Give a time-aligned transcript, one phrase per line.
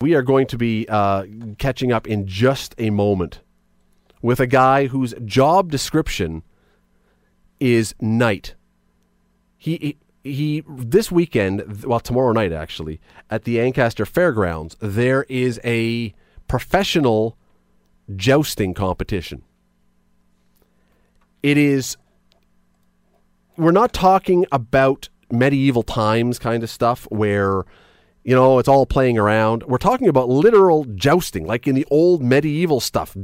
[0.00, 1.26] We are going to be uh,
[1.58, 3.40] catching up in just a moment
[4.22, 6.42] with a guy whose job description
[7.58, 8.54] is knight.
[9.58, 15.60] He, he, he this weekend, well, tomorrow night actually, at the Ancaster Fairgrounds, there is
[15.64, 16.14] a
[16.48, 17.36] professional
[18.16, 19.42] jousting competition.
[21.42, 21.98] It is.
[23.58, 27.64] We're not talking about medieval times kind of stuff where
[28.22, 29.62] you know, it's all playing around.
[29.62, 33.16] We're talking about literal jousting, like in the old medieval stuff,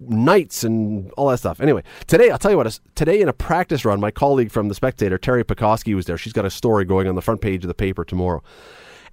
[0.00, 1.60] knights and all that stuff.
[1.60, 4.74] Anyway, today, I'll tell you what, today in a practice run, my colleague from The
[4.74, 6.18] Spectator, Teri Pecoskie, was there.
[6.18, 8.42] She's got a story going on the front page of the paper tomorrow.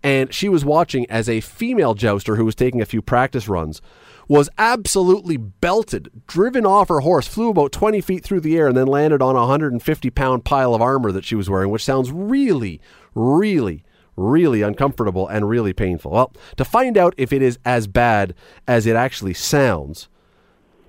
[0.04, 3.82] And she was watching as a female jouster who was taking a few practice runs
[4.28, 8.76] was absolutely belted, driven off her horse, flew about 20 feet through the air, and
[8.76, 12.12] then landed on a 150 pound pile of armor that she was wearing, which sounds
[12.12, 12.82] really,
[13.16, 13.84] really
[14.18, 16.12] really uncomfortable and really painful.
[16.12, 18.34] Well, to find out if it is as bad
[18.68, 20.10] as it actually sounds,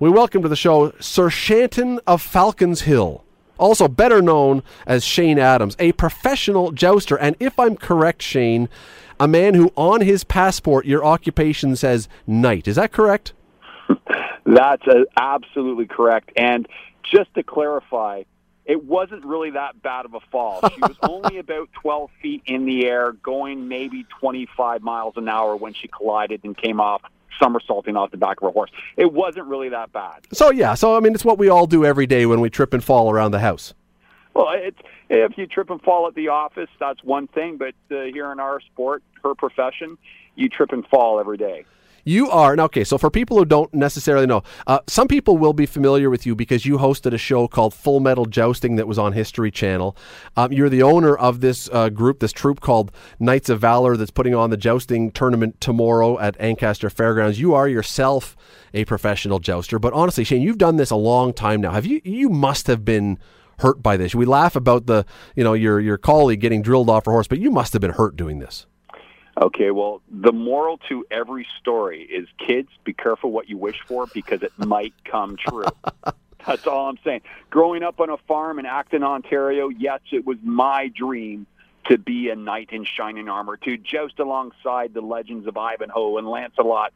[0.01, 3.25] we welcome to the show Sir Shanton of Falcons Hill,
[3.59, 7.17] also better known as Shane Adams, a professional jouster.
[7.17, 8.69] And if I'm correct, Shane,
[9.21, 12.67] a man who on his passport your occupation says knight.
[12.67, 13.33] Is that correct?
[14.47, 16.31] That's uh, absolutely correct.
[16.37, 16.67] And
[17.03, 18.23] just to clarify,
[18.69, 20.61] it wasn't really that bad of a fall.
[20.75, 25.57] She was only about 12 feet in the air, going maybe 25 miles an hour
[25.57, 27.03] when she collided and came off
[27.41, 28.71] somersaulting off the back of her horse.
[28.97, 30.27] It wasn't really that bad.
[30.33, 32.75] So yeah, so I mean, it's what we all do every day when we trip
[32.75, 33.73] and fall around the house.
[34.35, 37.57] Well, it's if you trip and fall at the office, that's one thing.
[37.57, 39.97] But uh, here in our sport, her profession,
[40.35, 41.65] you trip and fall every day.
[42.09, 42.85] You are now okay.
[42.85, 46.35] So for people who don't necessarily know, uh, some people will be familiar with you
[46.35, 49.95] because you hosted a show called Full Metal Jousting that was on History Channel.
[50.35, 54.11] Um, you're the owner of this uh, group, this troop called Knights of Valor, that's
[54.11, 57.41] putting on the jousting tournament tomorrow at Ancaster Fairgrounds.
[57.41, 58.39] You are yourself
[58.73, 61.73] a professional jouster, but honestly, Shane, you've done this a long time now.
[61.73, 62.01] Have you?
[62.05, 63.19] You must have been
[63.59, 64.15] hurt by this.
[64.15, 65.05] We laugh about the,
[65.37, 67.91] you know, your your colleague getting drilled off her horse, but you must have been
[67.91, 68.67] hurt doing this.
[69.41, 74.07] Okay, well, the moral to every story is kids, be careful what you wish for
[74.13, 75.65] because it might come true.
[76.47, 77.21] That's all I'm saying.
[77.51, 81.47] Growing up on a farm in Acton, Ontario, yes, it was my dream
[81.87, 86.29] to be a knight in shining armor, to joust alongside the legends of Ivanhoe and
[86.29, 86.93] Lancelot.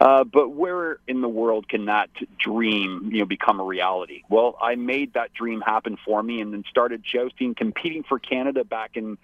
[0.00, 4.22] Uh, but where in the world can that dream, you know, become a reality?
[4.28, 8.62] Well, I made that dream happen for me, and then started jousting, competing for Canada
[8.62, 9.18] back in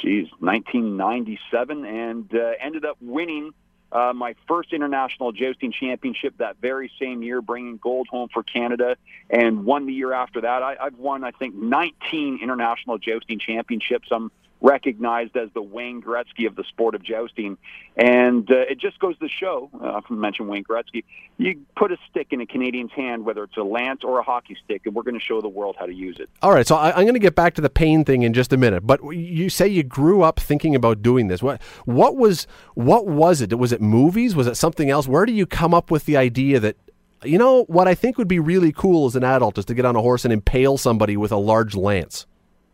[0.00, 3.52] geez, 1997, and uh, ended up winning
[3.92, 8.96] uh, my first international jousting championship that very same year, bringing gold home for Canada,
[9.28, 10.62] and won the year after that.
[10.62, 14.08] I, I've won, I think, 19 international jousting championships.
[14.10, 17.56] I'm recognized as the Wayne Gretzky of the sport of jousting.
[17.96, 21.04] And uh, it just goes to show, uh, I mentioned Wayne Gretzky,
[21.38, 24.56] you put a stick in a Canadian's hand, whether it's a lance or a hockey
[24.64, 26.28] stick, and we're going to show the world how to use it.
[26.42, 28.52] All right, so I, am going to get back to the pain thing in just
[28.52, 28.86] a minute.
[28.86, 31.42] But you say you grew up thinking about doing this.
[31.42, 33.58] What what was what was it?
[33.58, 34.36] Was it movies?
[34.36, 35.08] Was it something else?
[35.08, 36.76] Where do you come up with the idea that
[37.24, 39.84] you know what I think would be really cool as an adult is to get
[39.84, 42.26] on a horse and impale somebody with a large lance?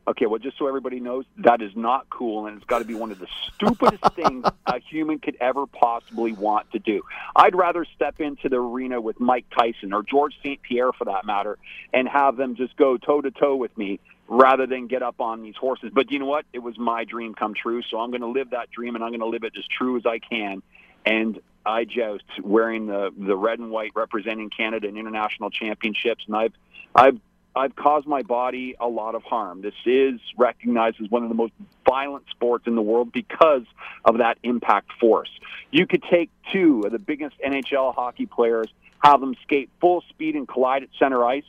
[0.09, 2.95] Okay, well, just so everybody knows, that is not cool, and it's got to be
[2.95, 7.03] one of the stupidest things a human could ever possibly want to do.
[7.35, 10.63] I'd rather step into the arena with Mike Tyson or George St.
[10.63, 11.59] Pierre, for that matter,
[11.93, 15.43] and have them just go toe to toe with me rather than get up on
[15.43, 15.91] these horses.
[15.93, 16.45] But you know what?
[16.53, 19.11] It was my dream come true, so I'm going to live that dream, and I'm
[19.11, 20.63] going to live it as true as I can.
[21.05, 26.37] And I joust wearing the the red and white, representing Canada in international championships, and
[26.37, 26.53] I've
[26.95, 27.19] I've
[27.57, 29.63] I've caused my body a lot of harm.
[29.63, 31.55] This is recognized as one of the most
[31.89, 33.63] violent sports in the world because
[34.05, 35.31] of that impact force.
[35.71, 38.69] You could take two of the biggest NHL hockey players,
[39.03, 41.45] have them skate full speed and collide at center ice,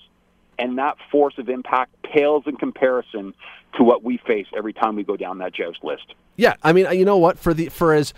[0.58, 3.34] and that force of impact pales in comparison
[3.76, 6.16] to what we face every time we go down that joust list.
[6.38, 7.38] Yeah, I mean, you know what?
[7.38, 8.14] For the for as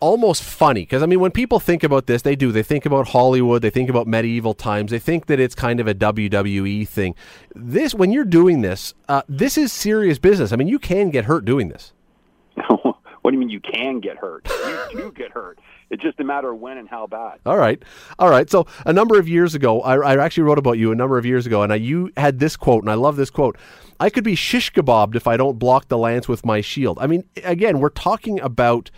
[0.00, 2.52] almost funny because I mean, when people think about this, they do.
[2.52, 3.62] They think about Hollywood.
[3.62, 4.90] They think about medieval times.
[4.90, 7.14] They think that it's kind of a WWE thing.
[7.54, 10.52] This, when you're doing this, uh, this is serious business.
[10.52, 11.92] I mean, you can get hurt doing this.
[12.68, 14.48] what do you mean you can get hurt?
[14.48, 15.58] You do get hurt.
[15.90, 17.38] It's just a matter of when and how bad.
[17.46, 17.82] All right,
[18.18, 18.50] all right.
[18.50, 21.24] So a number of years ago, I, I actually wrote about you a number of
[21.24, 23.56] years ago, and I, you had this quote, and I love this quote.
[23.98, 26.98] I could be shish kebabbed if I don't block the lance with my shield.
[27.00, 28.90] I mean, again, we're talking about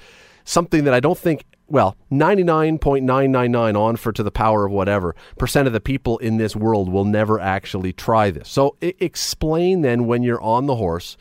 [0.50, 5.68] something that I don't think well, 99.999 on for to the power of whatever percent
[5.68, 8.48] of the people in this world will never actually try this.
[8.48, 11.16] So I- explain then when you're on the horse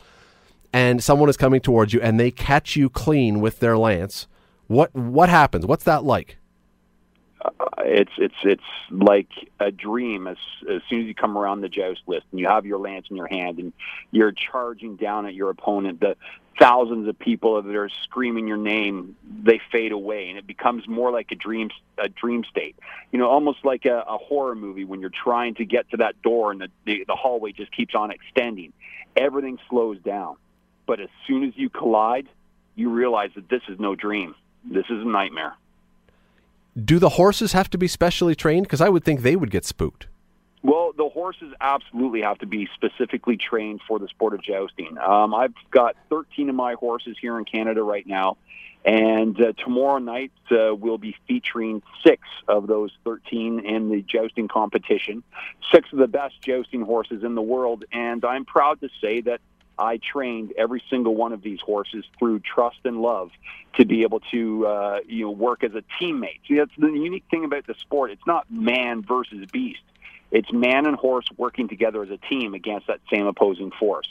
[0.72, 4.26] and someone is coming towards you and they catch you clean with their lance,
[4.66, 5.66] What what happens?
[5.66, 6.36] What's that like?
[7.44, 9.28] Uh, it's it's it's like
[9.60, 10.36] a dream as
[10.68, 13.16] as soon as you come around the joust list and you have your lance in
[13.16, 13.72] your hand and
[14.10, 16.16] you're charging down at your opponent the
[16.60, 21.10] thousands of people that are screaming your name they fade away and it becomes more
[21.10, 22.76] like a dream a dream state.
[23.12, 26.20] You know almost like a, a horror movie when you're trying to get to that
[26.22, 28.72] door and the, the the hallway just keeps on extending.
[29.16, 30.36] Everything slows down.
[30.86, 32.28] But as soon as you collide
[32.76, 34.34] you realize that this is no dream.
[34.64, 35.54] This is a nightmare.
[36.82, 38.66] Do the horses have to be specially trained?
[38.66, 40.06] Because I would think they would get spooked.
[40.62, 44.98] Well, the horses absolutely have to be specifically trained for the sport of jousting.
[44.98, 48.36] Um, I've got 13 of my horses here in Canada right now,
[48.84, 54.48] and uh, tomorrow night uh, we'll be featuring six of those 13 in the jousting
[54.48, 55.22] competition.
[55.72, 59.40] Six of the best jousting horses in the world, and I'm proud to say that
[59.78, 63.30] I trained every single one of these horses through trust and love
[63.76, 66.40] to be able to uh, you know work as a teammate.
[66.46, 68.10] See, that's the unique thing about the sport.
[68.10, 69.80] It's not man versus beast.
[70.30, 74.08] It's man and horse working together as a team against that same opposing force.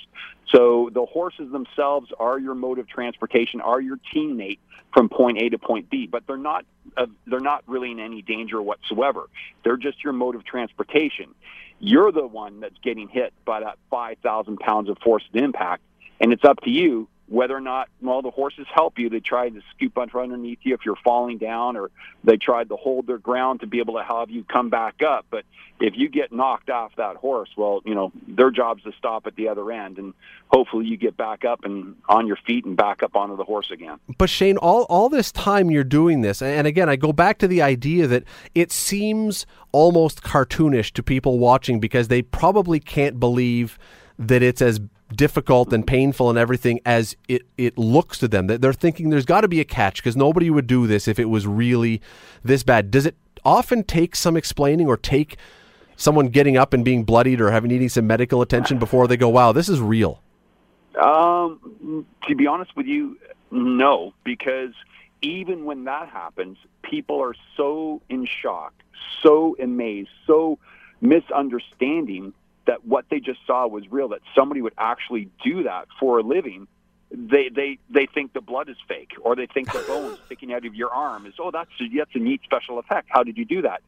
[0.53, 4.59] So the horses themselves are your mode of transportation, are your teammate
[4.93, 6.65] from point A to point B, but they're not
[6.97, 9.29] uh, they're not really in any danger whatsoever.
[9.63, 11.35] They're just your mode of transportation.
[11.79, 15.83] You're the one that's getting hit by that 5,000 pounds of force of impact,
[16.19, 19.09] and it's up to you whether or not well the horses help you.
[19.09, 21.91] They try to scoop underneath you if you're falling down or
[22.23, 25.25] they tried to hold their ground to be able to have you come back up.
[25.29, 25.45] But
[25.79, 29.35] if you get knocked off that horse well you know their job's to stop at
[29.35, 30.13] the other end and
[30.47, 33.71] hopefully you get back up and on your feet and back up onto the horse
[33.71, 33.99] again.
[34.17, 37.47] But Shane all all this time you're doing this and again I go back to
[37.47, 38.23] the idea that
[38.55, 43.77] it seems almost cartoonish to people watching because they probably can't believe
[44.17, 44.81] that it's as
[45.15, 48.47] difficult and painful and everything as it, it looks to them.
[48.47, 51.19] That they're thinking there's got to be a catch because nobody would do this if
[51.19, 52.01] it was really
[52.43, 52.91] this bad.
[52.91, 55.37] Does it often take some explaining or take
[55.95, 59.29] someone getting up and being bloodied or having needing some medical attention before they go,
[59.29, 60.21] wow, this is real?
[61.01, 63.17] Um, to be honest with you,
[63.51, 64.73] no, because
[65.21, 68.73] even when that happens, people are so in shock,
[69.21, 70.57] so amazed, so
[71.01, 72.33] misunderstanding
[72.69, 76.21] that what they just saw was real, that somebody would actually do that for a
[76.21, 76.67] living,
[77.09, 80.63] they they they think the blood is fake, or they think the bone sticking out
[80.67, 83.07] of your arm is oh that's that's a neat special effect.
[83.09, 83.81] How did you do that?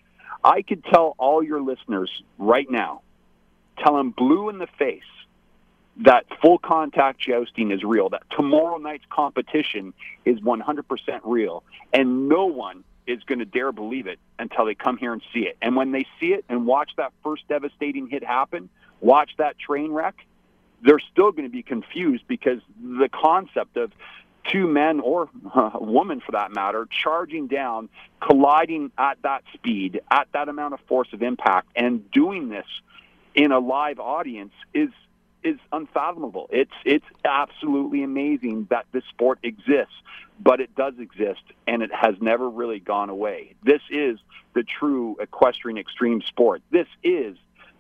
[0.44, 3.04] I could tell all your listeners right now,
[3.84, 5.04] tell them blue in the face
[5.98, 9.94] that full contact jousting is real, that tomorrow night's competition
[10.26, 10.84] is 100%
[11.26, 11.64] real,
[11.94, 15.42] and no one is going to dare believe it until they come here and see
[15.42, 15.58] it.
[15.62, 18.70] And when they see it and watch that first devastating hit happen,
[19.00, 20.16] watch that train wreck,
[20.84, 23.92] they're still going to be confused because the concept of
[24.48, 27.90] two men or a woman for that matter charging down,
[28.22, 32.66] colliding at that speed, at that amount of force of impact, and doing this
[33.36, 34.90] in a live audience is
[35.44, 36.48] is unfathomable.
[36.52, 39.96] It's it's absolutely amazing that this sport exists,
[40.40, 43.56] but it does exist and it has never really gone away.
[43.64, 44.20] This is
[44.54, 46.62] the true equestrian extreme sport.
[46.72, 47.38] This is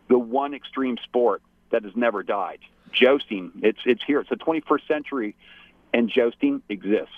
[0.09, 1.41] the one extreme sport
[1.71, 2.59] that has never died.
[2.91, 4.19] Jousting, it's it's here.
[4.19, 5.35] It's the 21st century
[5.93, 7.15] and jousting exists.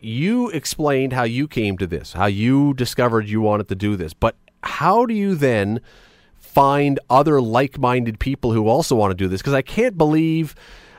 [0.00, 4.14] You explained how you came to this, how you discovered you wanted to do this,
[4.14, 5.80] but how do you then
[6.58, 10.56] find other like-minded people who also want to do this because I can't believe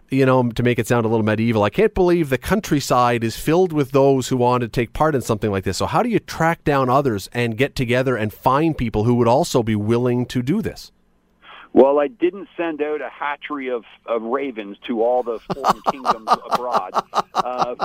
[0.10, 3.36] you know, to make it sound a little medieval, I can't believe the countryside is
[3.36, 5.78] filled with those who want to take part in something like this.
[5.78, 9.28] So, how do you track down others and get together and find people who would
[9.28, 10.94] also be willing to do this?
[11.74, 16.30] Well, I didn't send out a hatchery of, of ravens to all the foreign kingdoms
[16.52, 17.04] abroad,
[17.36, 17.76] uh,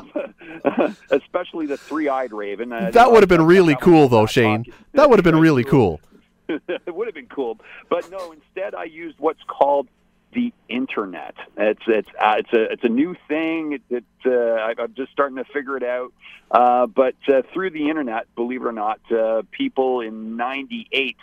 [1.11, 2.73] especially the three eyed raven.
[2.73, 4.64] Uh, that would have been really cool, though, Shane.
[4.93, 6.00] That would have been really cool.
[6.48, 7.58] it would have been cool.
[7.88, 9.88] But no, instead I used what's called
[10.34, 11.34] the internet.
[11.56, 13.80] It's it's uh, it's a it's a new thing.
[13.88, 16.12] It, uh, I, I'm just starting to figure it out.
[16.50, 21.16] Uh, but uh, through the internet, believe it or not, uh, people in '98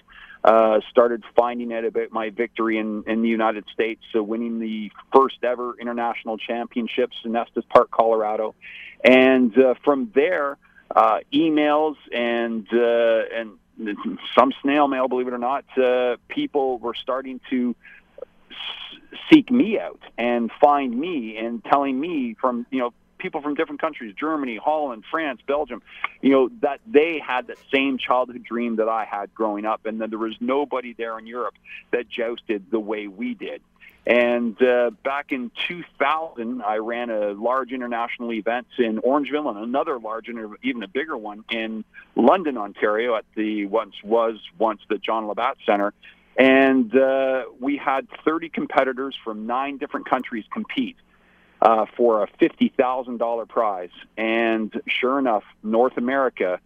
[0.43, 4.91] uh, started finding out about my victory in, in the United States, so winning the
[5.13, 8.55] first ever international championships in Estes Park, Colorado,
[9.03, 10.57] and from there,
[10.95, 13.51] emails and and
[14.37, 17.75] some snail mail, believe it or not, uh, people were starting to
[18.49, 23.53] s- seek me out and find me and telling me from you know people from
[23.53, 25.81] different countries germany holland france belgium
[26.21, 30.01] you know that they had that same childhood dream that i had growing up and
[30.01, 31.53] that there was nobody there in europe
[31.91, 33.61] that jousted the way we did
[34.05, 39.99] And uh, back in 2000, I ran a large international event in Orangeville and another
[39.99, 40.27] large,
[40.63, 41.83] even a bigger one in
[42.15, 45.93] London, Ontario, at the once was once the John Labatt Center.
[46.35, 50.97] And uh, we had 30 competitors from nine different countries compete
[51.61, 53.89] uh, for a $50,000 prize.
[54.17, 56.59] And sure enough, North America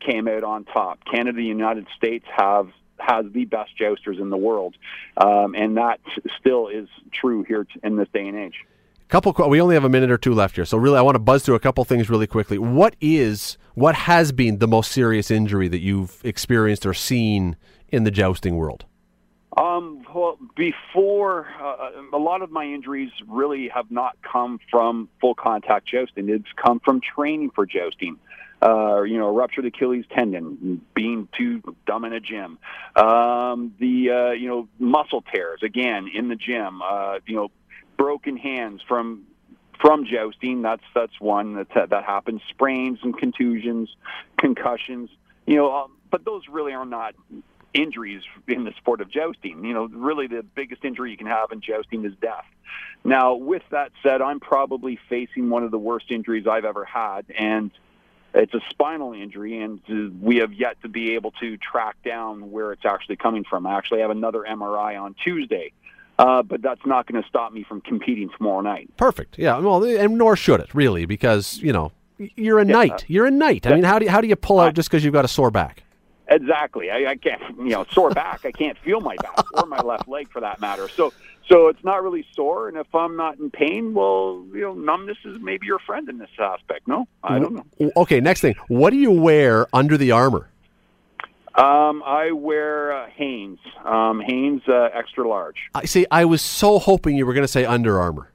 [0.00, 1.00] came out on top.
[1.04, 4.74] Canada and the United States have has the best jousters in the world,
[5.16, 6.00] um, and that
[6.38, 8.64] still is true here in this day and age.
[9.08, 9.32] Couple.
[9.48, 11.42] We only have a minute or two left here, so really, I want to buzz
[11.42, 12.58] through a couple things really quickly.
[12.58, 17.56] What is what has been the most serious injury that you've experienced or seen
[17.88, 18.84] in the jousting world?
[19.56, 25.34] Um, well, before uh, a lot of my injuries really have not come from full
[25.34, 26.28] contact jousting.
[26.28, 28.18] It's come from training for jousting.
[28.60, 32.58] Uh, you know, ruptured Achilles tendon, being too dumb in a gym.
[32.96, 36.82] Um, the uh, you know muscle tears again in the gym.
[36.82, 37.50] Uh, you know,
[37.96, 39.26] broken hands from
[39.80, 40.62] from jousting.
[40.62, 42.40] That's that's one that that happens.
[42.50, 43.94] Sprains and contusions,
[44.38, 45.10] concussions.
[45.46, 47.14] You know, um, but those really are not
[47.74, 49.64] injuries in the sport of jousting.
[49.64, 52.46] You know, really the biggest injury you can have in jousting is death.
[53.04, 57.26] Now, with that said, I'm probably facing one of the worst injuries I've ever had,
[57.36, 57.70] and
[58.34, 59.80] it's a spinal injury, and
[60.20, 63.66] we have yet to be able to track down where it's actually coming from.
[63.66, 65.72] I actually have another MRI on Tuesday.
[66.18, 68.90] Uh, but that's not going to stop me from competing tomorrow night.
[68.96, 69.38] Perfect.
[69.38, 69.58] Yeah.
[69.58, 73.04] Well, and nor should it really, because you know you're a yeah, knight.
[73.06, 73.66] You're a knight.
[73.66, 75.28] I mean, how do you, how do you pull out just because you've got a
[75.28, 75.84] sore back?
[76.26, 76.90] Exactly.
[76.90, 78.44] I, I can't, you know, sore back.
[78.44, 80.88] I can't feel my back or my left leg for that matter.
[80.88, 81.12] So,
[81.48, 82.68] so it's not really sore.
[82.68, 86.18] And if I'm not in pain, well, you know, numbness is maybe your friend in
[86.18, 86.86] this aspect.
[86.86, 87.90] No, I don't know.
[87.96, 88.20] Okay.
[88.20, 90.50] Next thing, what do you wear under the armor?
[91.54, 95.56] Um, I wear uh, Hanes, um, Hanes uh, extra large.
[95.74, 96.06] I see.
[96.08, 98.30] I was so hoping you were going to say Under Armour.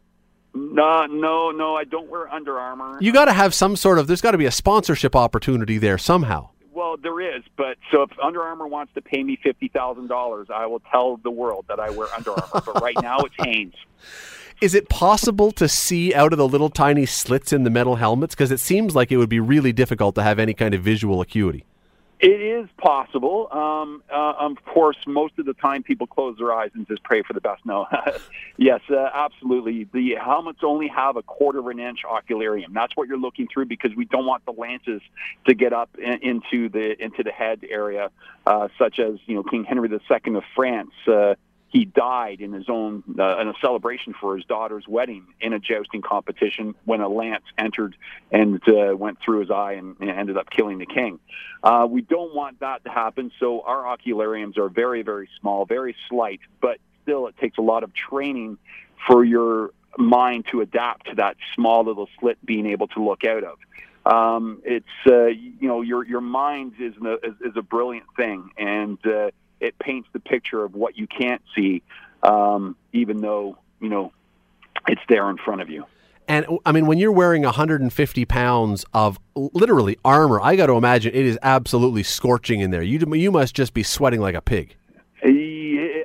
[0.53, 1.75] No, no, no.
[1.75, 2.97] I don't wear Under Armour.
[2.99, 4.07] You got to have some sort of.
[4.07, 6.49] There's got to be a sponsorship opportunity there somehow.
[6.93, 10.49] Well, there is, but so if Under Armour wants to pay me fifty thousand dollars,
[10.53, 12.61] I will tell the world that I wear Under Armour.
[12.63, 13.73] but right now, it's Hanes.
[14.61, 18.35] Is it possible to see out of the little tiny slits in the metal helmets?
[18.35, 21.19] Because it seems like it would be really difficult to have any kind of visual
[21.19, 21.65] acuity.
[22.19, 23.49] It is possible.
[23.51, 27.21] Um, uh, of course, most of the time people close their eyes and just pray
[27.21, 27.65] for the best.
[27.65, 27.85] No,
[28.57, 29.89] yes, uh, absolutely.
[29.91, 32.73] The helmets only have a quarter of an inch ocularium.
[32.73, 35.01] That's what you're looking through because we don't want the lances
[35.47, 38.09] to get up in, into the into the head area,
[38.45, 40.91] uh, such as you know King Henry II of France.
[41.73, 45.59] He died in his own uh, in a celebration for his daughter's wedding in a
[45.59, 47.95] jousting competition when a lance entered
[48.31, 51.19] and uh, went through his eye and, and ended up killing the king.
[51.63, 55.95] Uh, we don't want that to happen, so our oculariums are very, very small, very
[56.09, 58.59] slight, but still it takes a lot of training
[59.07, 63.43] for your mind to adapt to that small little slit being able to look out
[63.43, 63.57] of.
[64.05, 68.51] Um, it's uh, you know your your mind is, a, is, is a brilliant thing,
[68.57, 69.31] and uh,
[69.63, 71.81] it paints the picture of what you can't see,
[72.21, 74.11] um, even though you know
[74.87, 75.85] it's there in front of you.
[76.27, 81.13] And I mean, when you're wearing 150 pounds of literally armor, I got to imagine
[81.13, 82.83] it is absolutely scorching in there.
[82.83, 84.75] You you must just be sweating like a pig.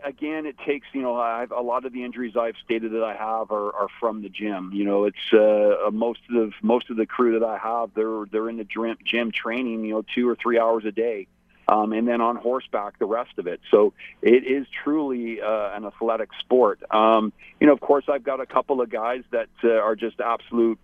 [0.05, 3.15] Again, it takes you know I've, a lot of the injuries I've stated that I
[3.15, 4.71] have are, are from the gym.
[4.73, 8.25] You know, it's uh, most of the most of the crew that I have they're
[8.33, 11.27] they're in the gym, gym training you know two or three hours a day
[11.69, 13.61] um, and then on horseback the rest of it.
[13.71, 16.81] So it is truly uh, an athletic sport.
[16.91, 20.21] Um, you know, of course, I've got a couple of guys that uh, are just
[20.21, 20.79] absolute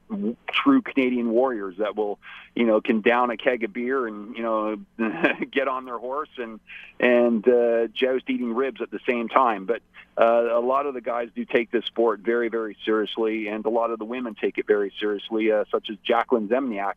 [0.53, 2.19] true Canadian warriors that will,
[2.55, 4.77] you know, can down a keg of beer and you know
[5.51, 6.61] get on their horse and
[7.01, 9.67] and uh, joust eating ribs at the same time.
[9.67, 9.81] But
[10.17, 13.71] uh, a lot of the guys do take this sport very, very seriously, and a
[13.71, 16.95] lot of the women take it very seriously, uh, such as Jacqueline Zemniak.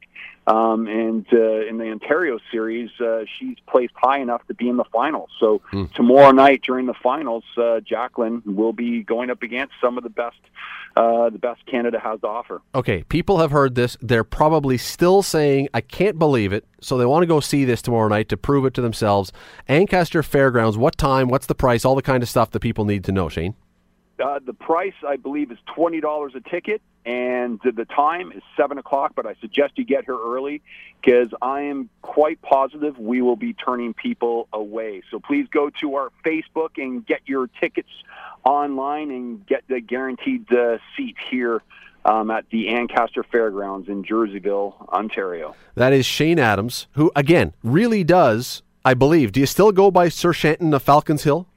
[0.47, 4.77] Um, and uh, in the Ontario series, uh, she's placed high enough to be in
[4.77, 5.29] the finals.
[5.41, 5.91] So mm.
[5.93, 10.09] tomorrow night during the finals, uh, Jacqueline will be going up against some of the
[10.09, 10.37] best
[10.95, 12.59] uh, the best Canada has to offer.
[12.73, 13.97] Okay, people have heard this.
[14.01, 16.65] They're probably still saying, I can't believe it.
[16.81, 19.31] So they want to go see this tomorrow night to prove it to themselves.
[19.67, 23.03] Ancaster Fairgrounds, what time, what's the price, all the kind of stuff that people need
[23.03, 23.53] to know, Shane?
[24.23, 29.13] Uh, the price, I believe, is $20 a ticket, and the time is 7 o'clock,
[29.15, 30.61] but I suggest you get here early
[31.01, 35.03] because I am quite positive we will be turning people away.
[35.09, 37.87] So please go to our Facebook and get your tickets
[38.43, 41.63] online and get the guaranteed uh, seat here
[42.03, 45.55] um, at the Ancaster Fairgrounds in Jerseyville, Ontario.
[45.75, 49.31] That is Shane Adams, who, again, really does, I believe.
[49.31, 51.47] Do you still go by Sir Shanton of Falcons Hill?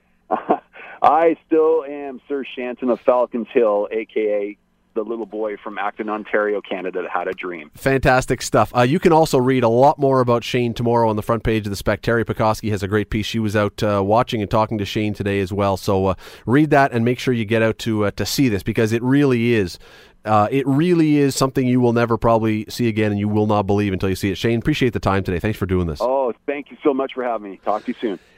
[1.03, 4.57] I still am Sir Shanton of Falcons Hill, aka
[5.03, 7.71] the little boy from Acton, Ontario, Canada that had a dream.
[7.75, 8.75] Fantastic stuff.
[8.77, 11.67] Uh, you can also read a lot more about Shane tomorrow on the front page
[11.67, 12.03] of the Spec.
[12.03, 13.27] Teri Pecoskie has a great piece.
[13.27, 15.77] She was out uh, watching and talking to Shane today as well.
[15.77, 16.15] So uh,
[16.45, 19.03] read that and make sure you get out to uh, to see this because it
[19.03, 19.79] really is.
[20.23, 23.63] Uh, it really is something you will never probably see again, and you will not
[23.63, 24.37] believe until you see it.
[24.37, 25.39] Shane, appreciate the time today.
[25.39, 25.99] Thanks for doing this.
[26.03, 27.61] Oh, thank you so much for having me.
[27.65, 28.21] Talk to you soon.